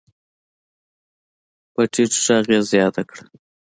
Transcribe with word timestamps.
په 1.73 1.81
ټيټ 1.91 2.11
غږ 2.25 2.47
يې 2.53 2.59
زياته 2.71 3.01
کړه. 3.09 3.23